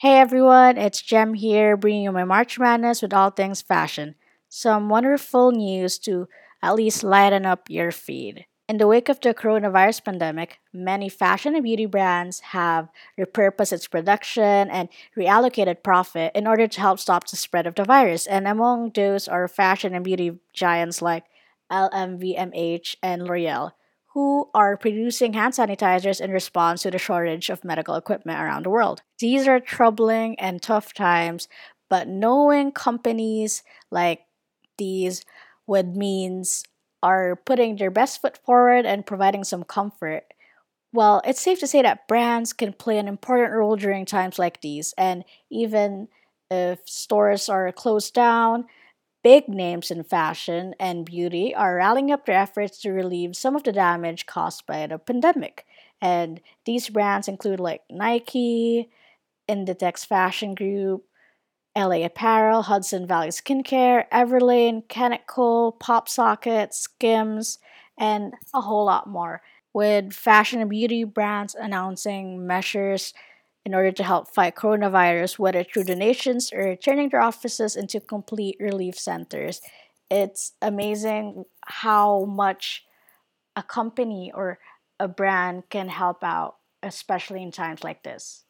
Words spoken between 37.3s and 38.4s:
putting their best foot